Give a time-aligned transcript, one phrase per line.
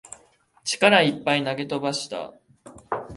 [0.63, 2.33] 力いっぱい投げ飛ばした